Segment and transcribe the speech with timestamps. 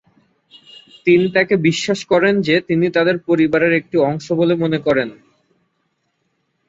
[1.05, 5.09] তিনি তাকে বিশ্বাস করেন যে তিনি তাদের পরিবারের একটি অংশ বলে মনে করেন।